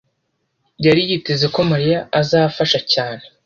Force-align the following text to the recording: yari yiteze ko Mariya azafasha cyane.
yari 0.85 1.01
yiteze 1.09 1.45
ko 1.53 1.59
Mariya 1.71 1.99
azafasha 2.19 2.79
cyane. 2.91 3.23